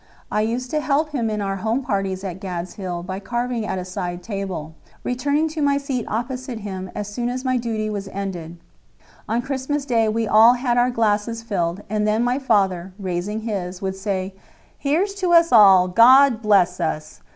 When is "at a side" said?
3.67-4.23